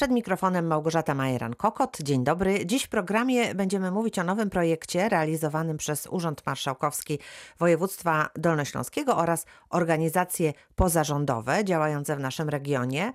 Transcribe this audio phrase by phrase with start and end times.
[0.00, 2.02] Przed mikrofonem Małgorzata Majeran-Kokot.
[2.02, 2.66] Dzień dobry.
[2.66, 7.18] Dziś w programie będziemy mówić o nowym projekcie realizowanym przez Urząd Marszałkowski
[7.58, 13.12] Województwa Dolnośląskiego oraz organizacje pozarządowe działające w naszym regionie,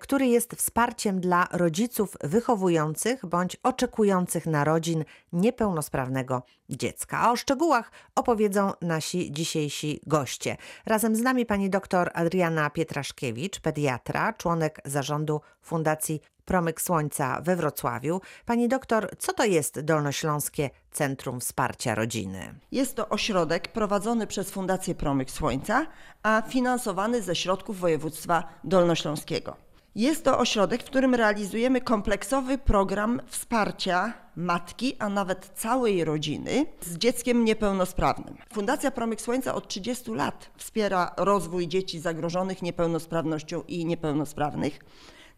[0.00, 7.18] który jest wsparciem dla rodziców wychowujących bądź oczekujących narodzin niepełnosprawnego dziecka.
[7.18, 10.56] A o szczegółach opowiedzą nasi dzisiejsi goście.
[10.86, 16.15] Razem z nami pani dr Adriana Pietraszkiewicz, pediatra, członek zarządu Fundacji
[16.46, 18.20] Promyk Słońca we Wrocławiu.
[18.46, 22.54] Pani doktor, co to jest Dolnośląskie Centrum Wsparcia Rodziny?
[22.72, 25.86] Jest to ośrodek prowadzony przez Fundację Promyk Słońca,
[26.22, 29.56] a finansowany ze środków województwa dolnośląskiego.
[29.94, 36.96] Jest to ośrodek, w którym realizujemy kompleksowy program wsparcia matki, a nawet całej rodziny z
[36.98, 38.36] dzieckiem niepełnosprawnym.
[38.52, 44.78] Fundacja Promyk Słońca od 30 lat wspiera rozwój dzieci zagrożonych niepełnosprawnością i niepełnosprawnych.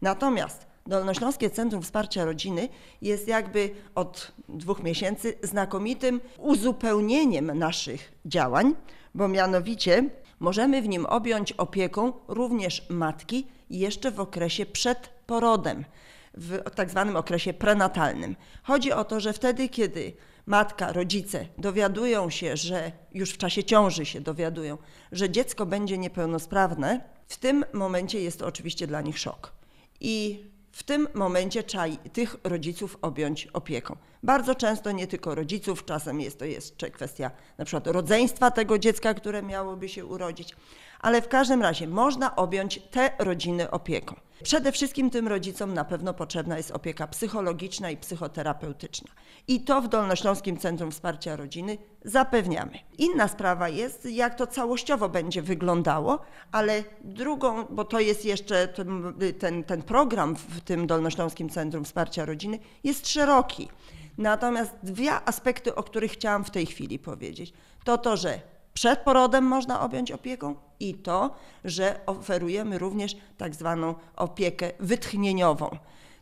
[0.01, 2.69] Natomiast Dolnośląskie Centrum Wsparcia Rodziny
[3.01, 8.75] jest jakby od dwóch miesięcy znakomitym uzupełnieniem naszych działań,
[9.15, 10.09] bo mianowicie
[10.39, 15.85] możemy w nim objąć opieką również matki jeszcze w okresie przed porodem,
[16.33, 18.35] w tak zwanym okresie prenatalnym.
[18.63, 20.13] Chodzi o to, że wtedy, kiedy
[20.45, 24.77] matka, rodzice dowiadują się, że już w czasie ciąży się dowiadują,
[25.11, 29.53] że dziecko będzie niepełnosprawne, w tym momencie jest to oczywiście dla nich szok.
[29.99, 33.97] I w tym momencie trzeba tych rodziców objąć opieką.
[34.23, 39.13] Bardzo często nie tylko rodziców, czasem jest to jeszcze kwestia na przykład rodzeństwa tego dziecka,
[39.13, 40.55] które miałoby się urodzić,
[40.99, 44.15] ale w każdym razie można objąć te rodziny opieką.
[44.43, 49.11] Przede wszystkim tym rodzicom na pewno potrzebna jest opieka psychologiczna i psychoterapeutyczna.
[49.47, 52.79] I to w Dolnośląskim Centrum Wsparcia Rodziny zapewniamy.
[52.97, 56.19] Inna sprawa jest, jak to całościowo będzie wyglądało,
[56.51, 62.25] ale drugą, bo to jest jeszcze ten, ten, ten program w tym Dolnośląskim Centrum Wsparcia
[62.25, 63.69] Rodziny, jest szeroki.
[64.17, 67.53] Natomiast dwie aspekty, o których chciałam w tej chwili powiedzieć,
[67.83, 68.39] to to, że
[68.79, 71.35] przed porodem można objąć opieką i to,
[71.65, 75.77] że oferujemy również tak zwaną opiekę wytchnieniową.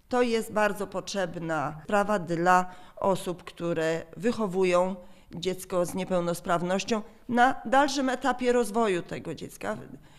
[0.09, 2.65] To jest bardzo potrzebna sprawa dla
[2.95, 4.95] osób, które wychowują
[5.35, 9.77] dziecko z niepełnosprawnością na dalszym etapie rozwoju tego dziecka,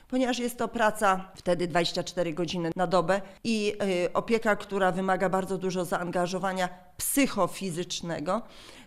[0.08, 5.58] ponieważ jest to praca wtedy 24 godziny na dobę i y, opieka, która wymaga bardzo
[5.58, 8.42] dużo zaangażowania psychofizycznego.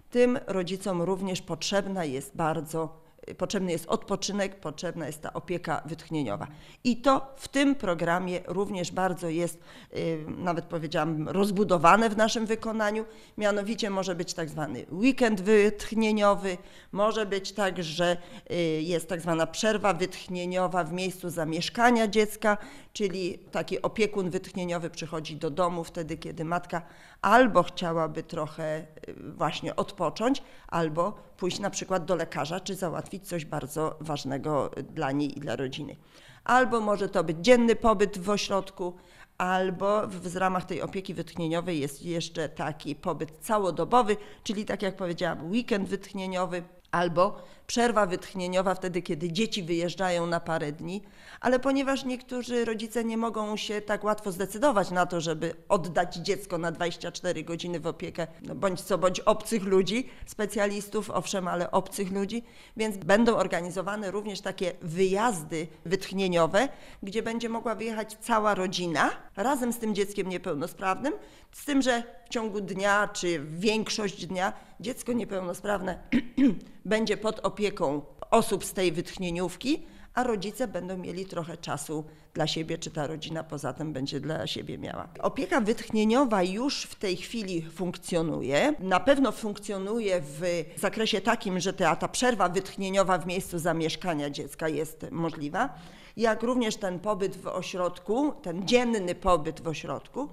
[0.09, 3.01] Tym rodzicom również potrzebna jest bardzo
[3.38, 6.48] potrzebny jest odpoczynek, potrzebna jest ta opieka wytchnieniowa.
[6.84, 9.59] I to w tym programie również bardzo jest,
[9.98, 13.06] y, nawet powiedziałam, rozbudowane w naszym wykonaniu.
[13.38, 16.58] Mianowicie może być tak zwany weekend wytchnieniowy,
[16.92, 18.18] może być tak, że
[18.52, 22.58] y, jest tak zwana przerwa wytchnieniowa w miejscu zamieszkania dziecka,
[22.94, 26.82] czyli taki opiekun wytchnieniowy przychodzi do domu wtedy, kiedy matka
[27.22, 28.86] albo chciałaby trochę y,
[29.18, 35.38] właśnie odpocząć, albo pójść na przykład do lekarza, czy załatwić coś bardzo ważnego dla niej
[35.38, 35.96] i dla rodziny.
[36.44, 38.94] Albo może to być dzienny pobyt w ośrodku,
[39.38, 45.50] albo w ramach tej opieki wytchnieniowej jest jeszcze taki pobyt całodobowy, czyli tak jak powiedziałam,
[45.52, 51.02] weekend wytchnieniowy, albo przerwa wytchnieniowa wtedy, kiedy dzieci wyjeżdżają na parę dni,
[51.42, 56.58] ale ponieważ niektórzy rodzice nie mogą się tak łatwo zdecydować na to, żeby oddać dziecko
[56.58, 62.12] na 24 godziny w opiekę, no bądź co bądź obcych ludzi, specjalistów, owszem, ale obcych
[62.12, 62.44] ludzi,
[62.78, 66.70] więc będą organizowane również takie wyjazdy wytchnieniowe,
[67.03, 71.14] gdzie będzie mogła wyjechać cała rodzina razem z tym dzieckiem niepełnosprawnym,
[71.52, 76.00] z tym, że w ciągu dnia czy większość dnia dziecko niepełnosprawne
[76.86, 77.60] będzie pod opieką
[78.31, 83.44] osób z tej wytchnieniówki, a rodzice będą mieli trochę czasu dla siebie, czy ta rodzina
[83.44, 85.07] poza tym będzie dla siebie miała.
[85.19, 88.73] Opieka wytchnieniowa już w tej chwili funkcjonuje.
[88.79, 90.41] Na pewno funkcjonuje w
[90.77, 95.69] zakresie takim, że ta, ta przerwa wytchnieniowa w miejscu zamieszkania dziecka jest możliwa,
[96.17, 100.29] jak również ten pobyt w ośrodku, ten dzienny pobyt w ośrodku.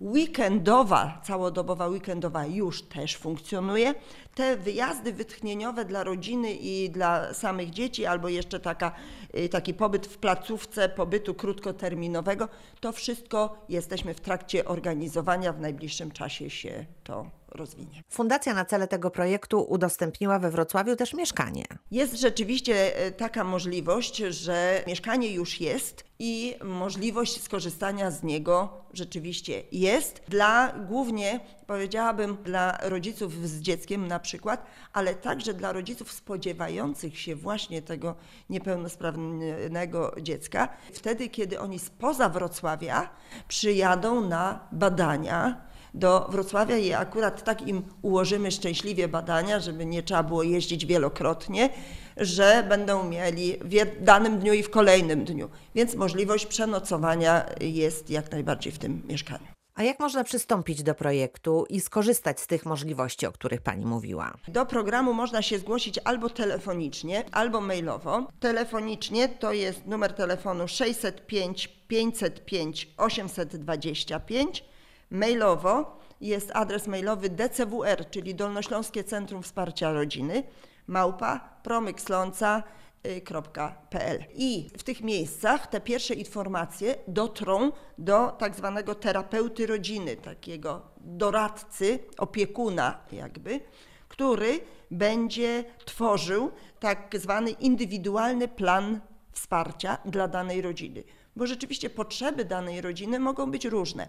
[0.00, 3.94] Weekendowa, całodobowa weekendowa już też funkcjonuje.
[4.34, 8.92] Te wyjazdy wytchnieniowe dla rodziny i dla samych dzieci, albo jeszcze taka,
[9.38, 12.48] y, taki pobyt w placówce pobytu krótkoterminowego,
[12.80, 15.52] to wszystko jesteśmy w trakcie organizowania.
[15.52, 18.02] W najbliższym czasie się to rozwinie.
[18.08, 21.64] Fundacja na cele tego projektu udostępniła we Wrocławiu też mieszkanie.
[21.90, 29.62] Jest rzeczywiście e, taka możliwość, że mieszkanie już jest i możliwość skorzystania z niego rzeczywiście
[29.72, 37.20] jest dla głównie powiedziałabym dla rodziców z dzieckiem na przykład, ale także dla rodziców spodziewających
[37.20, 38.14] się właśnie tego
[38.50, 43.10] niepełnosprawnego dziecka, wtedy kiedy oni spoza Wrocławia
[43.48, 45.65] przyjadą na badania
[45.96, 51.70] do Wrocławia i akurat tak im ułożymy szczęśliwie badania, żeby nie trzeba było jeździć wielokrotnie,
[52.16, 55.48] że będą mieli w danym dniu i w kolejnym dniu.
[55.74, 59.46] Więc możliwość przenocowania jest jak najbardziej w tym mieszkaniu.
[59.74, 64.34] A jak można przystąpić do projektu i skorzystać z tych możliwości, o których Pani mówiła?
[64.48, 68.26] Do programu można się zgłosić albo telefonicznie, albo mailowo.
[68.40, 74.64] Telefonicznie to jest numer telefonu 605 505 825.
[75.10, 80.42] Mailowo jest adres mailowy DCWR, czyli Dolnośląskie Centrum Wsparcia Rodziny,
[80.86, 84.24] małpa promyksląca.pl.
[84.34, 91.98] I w tych miejscach te pierwsze informacje dotrą do tak zwanego terapeuty rodziny, takiego doradcy,
[92.18, 93.60] opiekuna jakby,
[94.08, 94.60] który
[94.90, 96.50] będzie tworzył
[96.80, 99.00] tak zwany indywidualny plan
[99.32, 101.04] wsparcia dla danej rodziny.
[101.36, 104.08] Bo rzeczywiście potrzeby danej rodziny mogą być różne.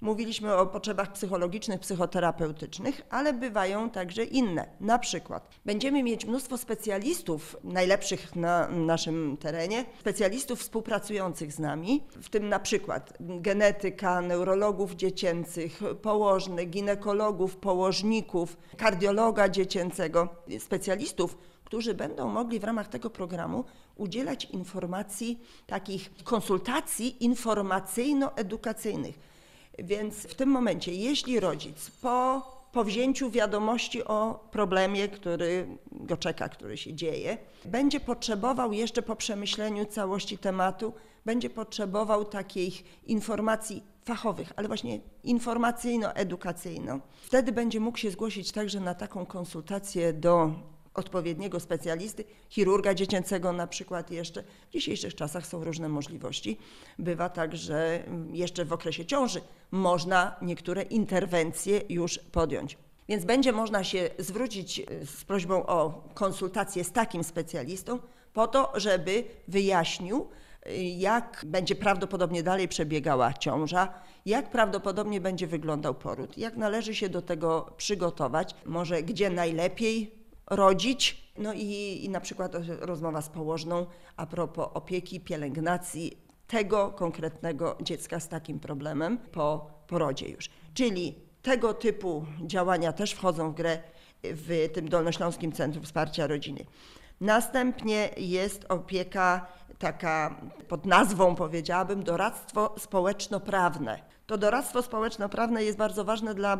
[0.00, 4.68] Mówiliśmy o potrzebach psychologicznych, psychoterapeutycznych, ale bywają także inne.
[4.80, 12.28] Na przykład będziemy mieć mnóstwo specjalistów, najlepszych na naszym terenie, specjalistów współpracujących z nami, w
[12.28, 20.28] tym na przykład genetyka, neurologów dziecięcych, położnych, ginekologów, położników, kardiologa dziecięcego,
[20.58, 23.64] specjalistów, którzy będą mogli w ramach tego programu
[23.96, 29.27] udzielać informacji, takich konsultacji informacyjno-edukacyjnych
[29.78, 32.42] więc w tym momencie, jeśli rodzic po
[32.72, 39.86] powzięciu wiadomości o problemie, który go czeka, który się dzieje, będzie potrzebował jeszcze po przemyśleniu
[39.86, 40.92] całości tematu,
[41.24, 47.00] będzie potrzebował takich informacji fachowych, ale właśnie informacyjno-edukacyjną.
[47.22, 50.52] Wtedy będzie mógł się zgłosić także na taką konsultację do
[50.94, 54.42] odpowiedniego specjalisty, chirurga dziecięcego na przykład jeszcze.
[54.68, 56.58] W dzisiejszych czasach są różne możliwości.
[56.98, 58.02] Bywa tak, że
[58.32, 59.40] jeszcze w okresie ciąży
[59.70, 62.78] można niektóre interwencje już podjąć.
[63.08, 67.98] Więc będzie można się zwrócić e, z prośbą o konsultację z takim specjalistą
[68.32, 70.28] po to, żeby wyjaśnił,
[70.62, 73.94] e, jak będzie prawdopodobnie dalej przebiegała ciąża,
[74.26, 80.17] jak prawdopodobnie będzie wyglądał poród, jak należy się do tego przygotować, może gdzie najlepiej
[80.50, 81.32] rodzić.
[81.38, 83.86] No i, i na przykład rozmowa z położną
[84.16, 90.50] a propos opieki, pielęgnacji tego konkretnego dziecka z takim problemem po porodzie już.
[90.74, 93.78] Czyli tego typu działania też wchodzą w grę
[94.22, 96.64] w tym Dolnośląskim Centrum Wsparcia Rodziny.
[97.20, 99.46] Następnie jest opieka
[99.78, 103.98] taka pod nazwą, powiedziałabym, doradztwo społeczno-prawne.
[104.26, 106.58] To doradztwo społeczno-prawne jest bardzo ważne dla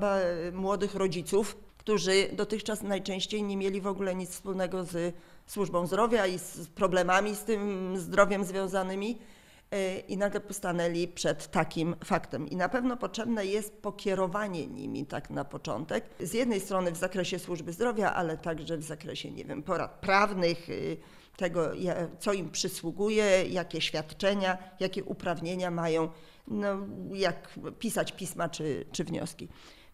[0.53, 5.15] młodych rodziców, którzy dotychczas najczęściej nie mieli w ogóle nic wspólnego z
[5.47, 9.19] służbą zdrowia i z problemami z tym zdrowiem związanymi
[9.71, 12.49] e, i nagle postanęli przed takim faktem.
[12.49, 16.05] I na pewno potrzebne jest pokierowanie nimi tak na początek.
[16.21, 20.71] Z jednej strony w zakresie służby zdrowia, ale także w zakresie, nie wiem, porad prawnych,
[20.71, 20.97] y,
[21.37, 21.71] tego,
[22.19, 26.09] co im przysługuje, jakie świadczenia, jakie uprawnienia mają,
[26.49, 26.79] no,
[27.13, 29.49] jak pisać pisma czy, czy wnioski.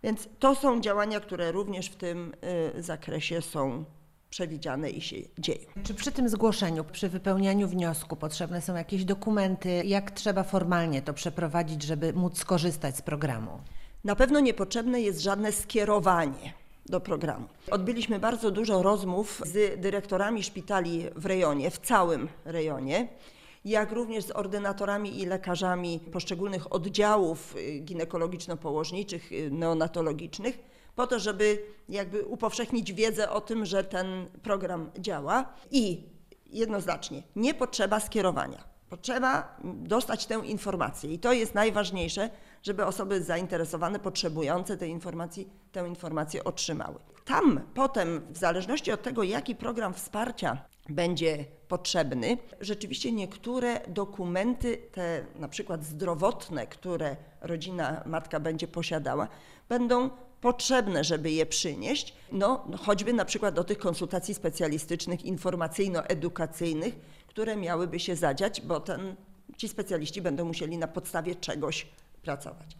[0.04, 2.32] Więc to są działania, które również w tym
[2.76, 3.84] y, zakresie są
[4.30, 5.66] przewidziane i się dzieją.
[5.84, 9.82] Czy przy tym zgłoszeniu, przy wypełnianiu wniosku potrzebne są jakieś dokumenty?
[9.84, 13.60] Jak trzeba formalnie to przeprowadzić, żeby móc skorzystać z programu?
[14.04, 16.52] Na pewno niepotrzebne jest żadne skierowanie
[16.86, 17.48] do programu.
[17.70, 23.08] Odbyliśmy bardzo dużo rozmów z dyrektorami szpitali w rejonie, w całym rejonie
[23.64, 30.58] jak również z ordynatorami i lekarzami poszczególnych oddziałów y, ginekologiczno-położniczych, y, neonatologicznych,
[30.94, 36.02] po to, żeby jakby upowszechnić wiedzę o tym, że ten program działa i
[36.46, 38.74] jednoznacznie nie potrzeba skierowania.
[38.88, 42.30] Potrzeba dostać tę informację i to jest najważniejsze,
[42.62, 46.98] żeby osoby zainteresowane, potrzebujące tej informacji, tę informację otrzymały.
[47.24, 52.38] Tam potem, w zależności od tego, jaki program wsparcia będzie potrzebny.
[52.60, 59.28] Rzeczywiście niektóre dokumenty, te na przykład zdrowotne, które rodzina, matka będzie posiadała,
[59.68, 66.92] będą potrzebne, żeby je przynieść, no, choćby na przykład do tych konsultacji specjalistycznych, informacyjno-edukacyjnych,
[67.26, 69.14] które miałyby się zadziać, bo ten,
[69.56, 71.86] ci specjaliści będą musieli na podstawie czegoś
[72.22, 72.76] pracować.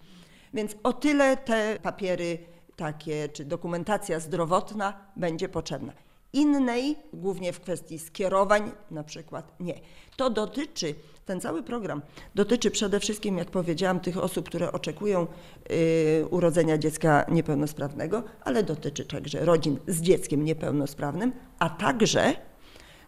[0.55, 2.39] Więc o tyle te papiery
[2.77, 5.93] takie, czy dokumentacja zdrowotna będzie potrzebna.
[6.35, 9.81] Innej, głównie w kwestii skierowań na przykład, nie.
[10.17, 10.95] To dotyczy,
[11.27, 12.03] ten cały program
[12.35, 15.27] dotyczy przede wszystkim, jak powiedziałam, tych osób, które oczekują
[15.71, 22.35] y, urodzenia dziecka niepełnosprawnego, ale dotyczy także rodzin z dzieckiem niepełnosprawnym, a także,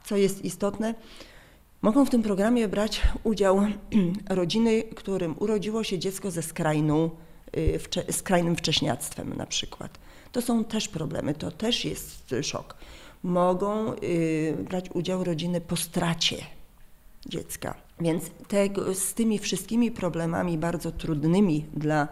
[0.04, 0.94] co jest istotne,
[1.82, 3.60] mogą w tym programie brać udział
[4.28, 7.10] rodziny, którym urodziło się dziecko ze skrajną,
[7.56, 9.98] y, skrajnym wcześniactwem na przykład.
[10.32, 12.76] To są też problemy, to też jest szok.
[13.26, 16.36] Mogą y, brać udział rodziny po stracie
[17.28, 17.74] dziecka.
[18.00, 18.30] Więc
[18.94, 22.08] z tymi wszystkimi problemami bardzo trudnymi dla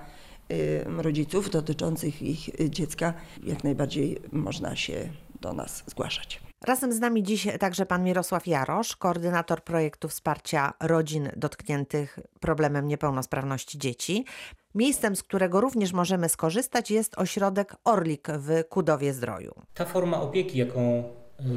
[0.51, 5.09] y, rodziców dotyczących ich dziecka, jak najbardziej można się
[5.45, 6.41] do nas zgłaszać.
[6.67, 13.79] Razem z nami dziś także pan Mirosław Jarosz, koordynator projektu wsparcia rodzin dotkniętych problemem niepełnosprawności
[13.79, 14.25] dzieci.
[14.75, 19.55] Miejscem, z którego również możemy skorzystać, jest ośrodek Orlik w Kudowie Zdroju.
[19.75, 21.05] Ta forma opieki, jaką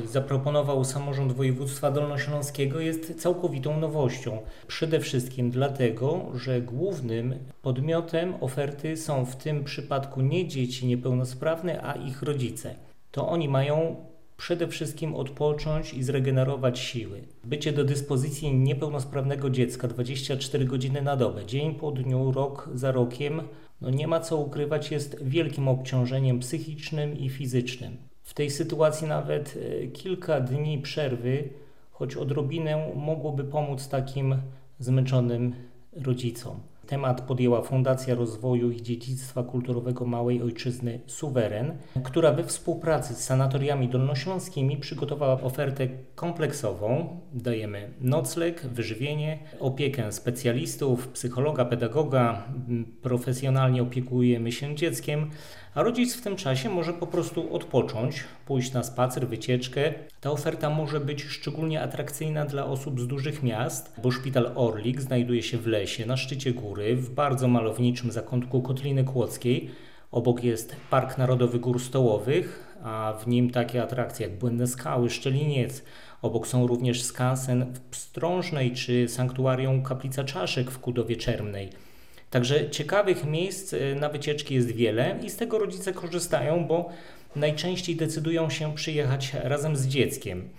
[0.03, 4.41] y, zaproponował samorząd województwa dolnośląskiego jest całkowitą nowością.
[4.67, 11.94] Przede wszystkim dlatego, że głównym podmiotem oferty są w tym przypadku nie dzieci niepełnosprawne, a
[11.94, 12.87] ich rodzice.
[13.12, 13.96] To oni mają
[14.38, 17.22] przede wszystkim odpocząć i zregenerować siły.
[17.44, 23.42] Bycie do dyspozycji niepełnosprawnego dziecka 24 godziny na dobę, dzień po dniu, rok za rokiem,
[23.82, 27.98] no nie ma co ukrywać, jest wielkim obciążeniem psychicznym i fizycznym.
[28.24, 31.50] W tej sytuacji nawet e, kilka dni przerwy,
[31.92, 34.36] choć odrobinę, mogłoby pomóc takim
[34.80, 35.54] zmęczonym
[35.94, 36.60] rodzicom.
[36.88, 43.89] Temat podjęła Fundacja Rozwoju i Dziedzictwa Kulturowego Małej Ojczyzny Suweren, która we współpracy z sanatoriami
[43.89, 47.20] dolnośląskimi przygotowała ofertę kompleksową.
[47.34, 52.44] Dajemy nocleg, wyżywienie, opiekę specjalistów, psychologa, pedagoga,
[53.01, 55.29] profesjonalnie opiekujemy się dzieckiem,
[55.77, 59.93] a rodzic w tym czasie może po prostu odpocząć, pójść na spacer, wycieczkę.
[60.22, 65.43] Ta oferta może być szczególnie atrakcyjna dla osób z dużych miast, bo szpital Orlik znajduje
[65.43, 69.69] się w lesie, na szczycie góry, w bardzo malowniczym zakątku Kotliny Kłodzkiej.
[70.12, 75.84] Obok jest Park Narodowy Gór Stołowych, a w nim takie atrakcje jak Błędne Skały, Szczeliniec.
[76.22, 81.87] Obok są również skansen w Pstrążnej czy sanktuarium Kaplica Czaszek w Kudowie Czermnej.
[82.29, 86.89] Także ciekawych miejsc y, na wycieczki jest wiele i z tego rodzice korzystają, bo
[87.36, 90.50] najczęściej decydują się przyjechać razem z dzieckiem.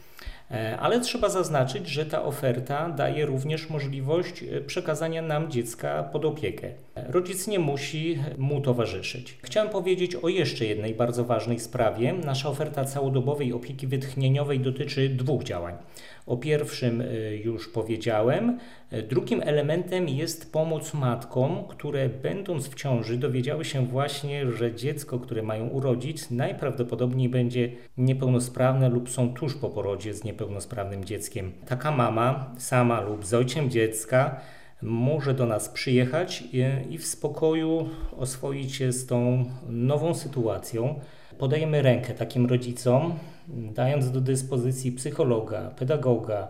[0.50, 6.24] E, ale trzeba zaznaczyć, że ta oferta daje również możliwość e, przekazania nam dziecka pod
[6.24, 6.70] opiekę.
[7.08, 9.38] Rodzic nie musi mu towarzyszyć.
[9.42, 12.12] Chciałem powiedzieć o jeszcze jednej bardzo ważnej sprawie.
[12.12, 15.74] Nasza oferta całodobowej opieki wytchnieniowej dotyczy dwóch działań.
[16.26, 18.58] O pierwszym e, już powiedziałem.
[19.08, 25.42] Drugim elementem jest pomoc matkom, które będąc w ciąży dowiedziały się właśnie, że dziecko, które
[25.42, 31.52] mają urodzić, najprawdopodobniej będzie niepełnosprawne lub są tuż po porodzie z niepełnosprawnym dzieckiem.
[31.66, 34.40] Taka mama, sama lub z ojcem dziecka,
[34.82, 36.44] może do nas przyjechać
[36.90, 41.00] i w spokoju oswoić się z tą nową sytuacją.
[41.38, 43.14] Podajemy rękę takim rodzicom,
[43.48, 46.48] dając do dyspozycji psychologa, pedagoga,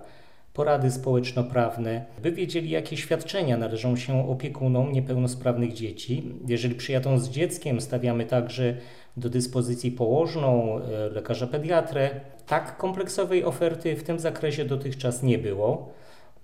[0.54, 6.34] porady społeczno-prawne, by wiedzieli, jakie świadczenia należą się opiekunom niepełnosprawnych dzieci.
[6.46, 8.74] Jeżeli przyjadą z dzieckiem, stawiamy także
[9.16, 12.10] do dyspozycji położną, e, lekarza pediatrę.
[12.46, 15.92] Tak kompleksowej oferty w tym zakresie dotychczas nie było.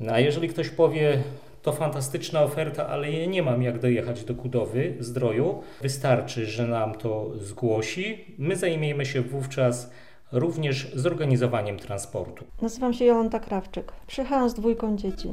[0.00, 1.18] No a jeżeli ktoś powie,
[1.64, 6.94] to fantastyczna oferta, ale ja nie mam jak dojechać do Kudowy, Zdroju, wystarczy, że nam
[6.94, 8.34] to zgłosi.
[8.38, 9.90] My zajmiemy się wówczas
[10.32, 12.44] również zorganizowaniem transportu.
[12.62, 13.92] Nazywam się Jolanta Krawczyk.
[14.06, 15.28] Przyjechałam z dwójką dzieci.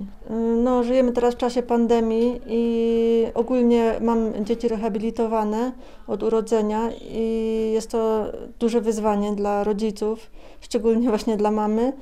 [0.64, 5.72] No, żyjemy teraz w czasie pandemii i ogólnie mam dzieci rehabilitowane
[6.08, 11.94] od urodzenia i jest to duże wyzwanie dla rodziców, szczególnie właśnie dla mamy.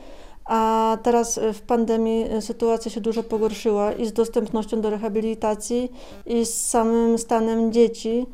[0.50, 5.92] A teraz w pandemii sytuacja się dużo pogorszyła i z dostępnością do rehabilitacji,
[6.26, 8.26] i z samym stanem dzieci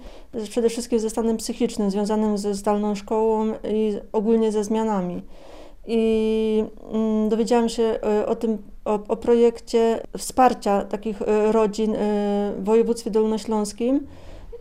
[0.50, 5.22] przede wszystkim ze stanem psychicznym związanym ze zdalną szkołą i ogólnie ze zmianami.
[5.88, 11.96] I mm, dowiedziałam się e, o tym, o, o projekcie wsparcia takich rodzin
[12.58, 14.08] w województwie dolnośląskim.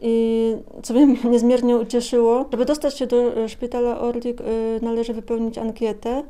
[0.02, 4.38] I co mnie niezmiernie ucieszyło, żeby dostać się do szpitala Orlik
[4.82, 6.22] należy wypełnić ankietę,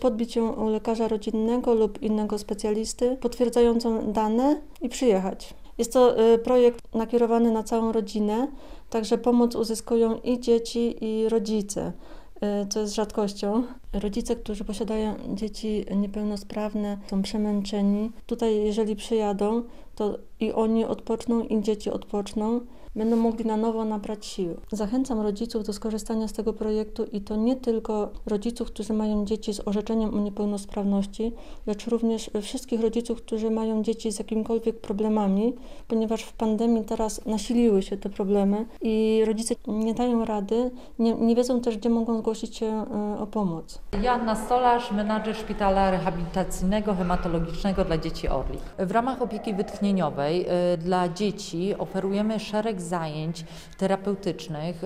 [0.00, 5.54] podbić ją u lekarza rodzinnego lub innego specjalisty, potwierdzającą dane i przyjechać.
[5.78, 6.14] Jest to
[6.44, 8.48] projekt nakierowany na całą rodzinę,
[8.94, 11.92] Także pomoc uzyskują i dzieci, i rodzice,
[12.36, 13.62] y, co jest rzadkością.
[13.92, 18.10] Rodzice, którzy posiadają dzieci niepełnosprawne, są przemęczeni.
[18.26, 19.62] Tutaj, jeżeli przyjadą,
[19.94, 22.60] to i oni odpoczną, i dzieci odpoczną
[22.96, 24.56] będą mogli na nowo nabrać siły.
[24.72, 29.54] Zachęcam rodziców do skorzystania z tego projektu i to nie tylko rodziców, którzy mają dzieci
[29.54, 31.32] z orzeczeniem o niepełnosprawności,
[31.66, 35.54] lecz również wszystkich rodziców, którzy mają dzieci z jakimikolwiek problemami,
[35.88, 41.36] ponieważ w pandemii teraz nasiliły się te problemy i rodzice nie dają rady, nie, nie
[41.36, 43.80] wiedzą też, gdzie mogą zgłosić się e, o pomoc.
[44.02, 48.60] Joanna Stolarz, menadżer Szpitala Rehabilitacyjnego Hematologicznego dla Dzieci Orlik.
[48.78, 53.44] W ramach opieki wytchnieniowej y, dla dzieci oferujemy szereg zajęć
[53.78, 54.82] terapeutycznych.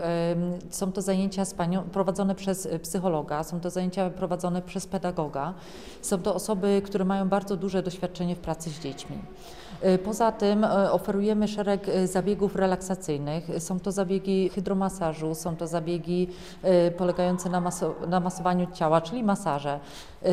[0.71, 5.55] Są to zajęcia z panią, prowadzone przez psychologa, są to zajęcia prowadzone przez pedagoga.
[6.03, 9.19] Są to osoby, które mają bardzo duże doświadczenie w pracy z dziećmi.
[9.85, 13.49] Y, Poza tym y, oferujemy szereg y, zabiegów relaksacyjnych.
[13.59, 16.29] Są to zabiegi hydromasażu, są to zabiegi
[16.99, 19.81] polegające na, maso, na masowaniu ciała, czyli masaże.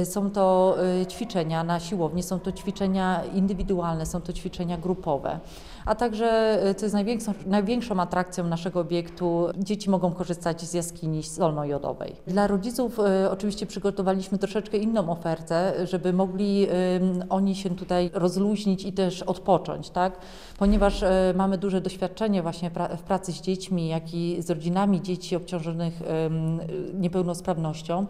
[0.03, 0.77] Są to
[1.09, 5.39] ćwiczenia na siłowni, są to ćwiczenia indywidualne, są to ćwiczenia grupowe.
[5.85, 12.15] A także, co jest największą, największą atrakcją naszego obiektu, dzieci mogą korzystać z jaskini solnojodowej.
[12.27, 12.99] Dla rodziców
[13.31, 16.67] oczywiście przygotowaliśmy troszeczkę inną ofertę, żeby mogli
[17.29, 20.17] oni się tutaj rozluźnić i też odpocząć, tak?
[20.57, 25.35] Ponieważ y, mamy duże doświadczenie właśnie w pracy z dziećmi, jak i z rodzinami dzieci
[25.35, 26.01] obciążonych
[26.93, 28.05] niepełnosprawnością.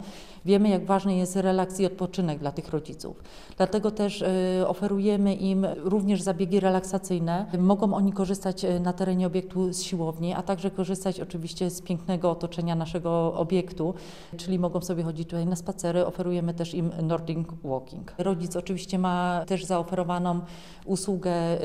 [0.46, 3.22] Wiemy, jak ważny jest relaks i odpoczynek dla tych rodziców.
[3.56, 7.46] Dlatego też y, oferujemy im również zabiegi relaksacyjne.
[7.58, 12.30] Mogą oni korzystać y, na terenie obiektu z siłowni, a także korzystać oczywiście z pięknego
[12.30, 13.94] otoczenia naszego obiektu,
[14.36, 16.06] czyli mogą sobie chodzić tutaj na spacery.
[16.06, 18.14] Oferujemy też im Nordic Walking.
[18.18, 20.40] Rodzic oczywiście ma też zaoferowaną
[20.84, 21.15] usługę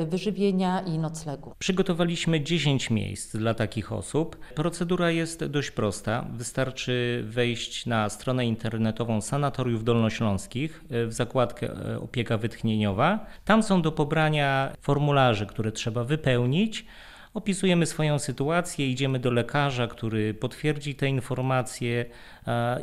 [0.05, 1.53] wyżywienia i noclegu.
[1.59, 4.37] Przygotowaliśmy 10 miejsc dla takich osób.
[4.55, 6.25] Procedura jest dość prosta.
[6.33, 13.25] Wystarczy wejść na stronę internetową Sanatoriów Dolnośląskich e, w zakładkę e, opieka wytchnieniowa.
[13.45, 16.85] Tam są do pobrania formularze, które trzeba wypełnić.
[17.33, 22.05] Opisujemy swoją sytuację, idziemy do lekarza, który potwierdzi te informacje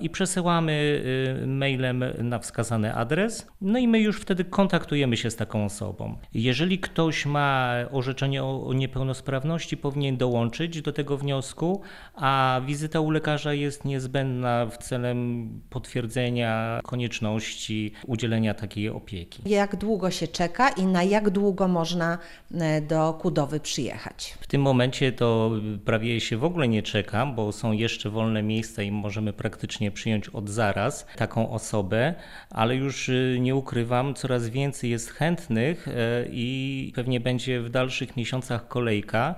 [0.01, 1.03] i przesyłamy
[1.43, 3.47] e, mailem na wskazany adres.
[3.61, 6.17] No i my już wtedy kontaktujemy się z taką osobą.
[6.35, 11.81] Jeżeli ktoś ma orzeczenie o, niepełnosprawności, powinien dołączyć do tego wniosku,
[12.15, 19.43] a wizyta u lekarza jest niezbędna w celem potwierdzenia konieczności udzielenia takiej opieki.
[19.47, 22.19] Jak długo się czeka i na jak długo można
[22.55, 24.39] e, do Kudowy przyjechać?
[24.41, 25.51] W tym momencie to
[25.85, 30.29] prawie się w ogóle nie czeka, bo są jeszcze wolne miejsca i możemy praktycznie przyjąć
[30.29, 32.15] od zaraz taką osobę,
[32.51, 35.93] ale już y, nie ukrywam, coraz więcej jest chętnych e,
[36.31, 39.35] i pewnie będzie w dalszych miesiącach kolejka.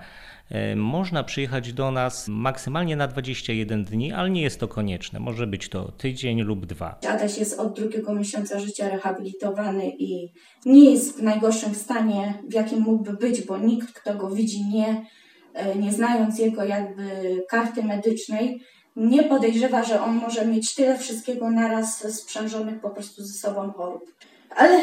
[0.50, 5.20] E, Można przyjechać do nas maksymalnie na 21 dni, ale nie jest to konieczne.
[5.20, 6.98] Może być to tydzień lub dwa.
[7.08, 10.32] Adaś jest od drugiego miesiąca życia rehabilitowany i
[10.66, 15.06] nie jest w najgorszym stanie, w jakim mógłby być, bo nikt, kto go widzi, nie,
[15.54, 17.02] e, nie znając jego jakby
[17.48, 18.60] karty medycznej,
[18.96, 24.14] nie podejrzewa, że on może mieć tyle wszystkiego naraz sprzężonych po prostu ze sobą chorób.
[24.56, 24.80] Ale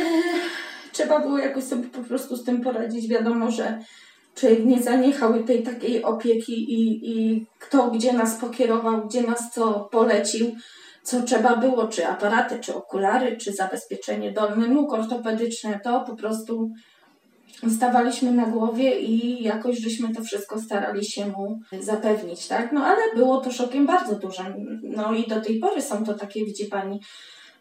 [0.91, 3.07] trzeba było jakoś sobie po prostu z tym poradzić.
[3.07, 3.79] Wiadomo, że
[4.35, 9.89] człowiek nie zaniechał tej takiej opieki i, i kto gdzie nas pokierował, gdzie nas co
[9.91, 10.55] polecił
[11.07, 16.71] co trzeba było, czy aparaty, czy okulary, czy zabezpieczenie dolny nóg ortopedyczne, to po prostu
[17.75, 22.71] stawaliśmy na głowie i jakoś żeśmy to wszystko starali się mu zapewnić, tak?
[22.71, 24.79] No ale było to szokiem bardzo dużym.
[24.83, 26.99] No i do tej pory są to takie, widzi Pani,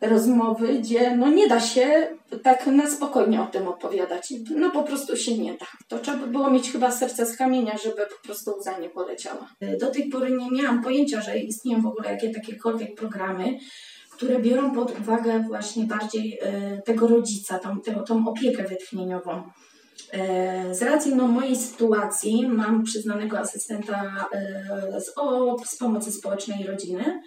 [0.00, 2.08] rozmowy, gdzie no nie da się
[2.42, 4.34] tak na spokojnie o tym opowiadać.
[4.56, 5.66] No po prostu się nie da.
[5.88, 9.48] To trzeba by było mieć chyba serce z kamienia, żeby po prostu łza nie poleciała.
[9.80, 13.58] Do tej pory nie miałam pojęcia, że istnieją w ogóle jakie takiekolwiek programy,
[14.10, 19.42] które biorą pod uwagę właśnie bardziej e, tego rodzica, tą, tą opiekę wytchnieniową.
[20.12, 26.60] E, Z racji no, mojej sytuacji mam przyznanego asystenta e, z, o, z pomocy społecznej
[26.60, 27.22] i rodziny.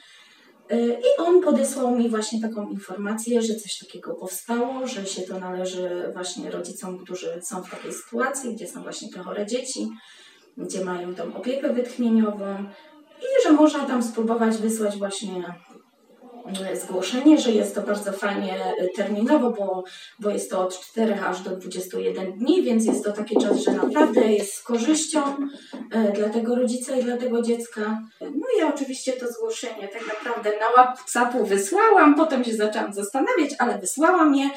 [0.69, 5.39] E, I on podesłał mi właśnie taką informację, że coś takiego powstało, że się to
[5.39, 9.89] należy właśnie rodzicom, którzy są w takiej sytuacji, gdzie są właśnie te chore dzieci,
[10.57, 12.65] gdzie mają tą opiekę wytchnieniową
[13.19, 15.53] i że można tam spróbować wysłać właśnie
[16.73, 19.83] zgłoszenie, że jest to bardzo fajnie e, terminowo, bo,
[20.19, 23.71] bo jest to od 4 aż do 21 dni, więc jest to taki czas, że
[23.71, 25.21] naprawdę jest z korzyścią
[25.91, 28.01] e, dla tego rodzica i dla tego dziecka.
[28.21, 33.79] No i oczywiście to zgłoszenie tak naprawdę na WhatsAppu wysłałam, potem się zaczęłam zastanawiać, ale
[33.79, 34.49] wysłałam je y,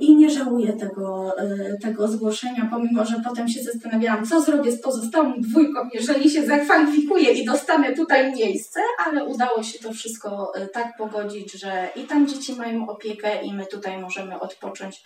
[0.00, 4.80] i nie żałuję tego, y, tego zgłoszenia, pomimo, że potem się zastanawiałam, co zrobię z
[4.80, 10.68] pozostałą dwójką, jeżeli się zakwalifikuję i dostanę tutaj miejsce, ale udało się to wszystko y,
[10.68, 15.02] tak pogodzić, że i tam dzieci mają opiekę i my tutaj możemy odpocząć.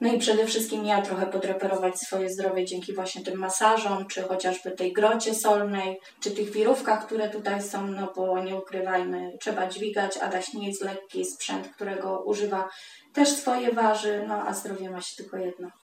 [0.00, 4.70] No i przede wszystkim ja trochę podreperować swoje zdrowie dzięki właśnie tym masażom, czy chociażby
[4.70, 10.16] tej grocie solnej, czy tych wirówkach, które tutaj są, no bo nie ukrywajmy, trzeba dźwigać,
[10.16, 12.68] Adaś nie jest lekki, sprzęt, którego używa
[13.12, 15.70] też swoje waży, no a zdrowie ma się tylko jedno.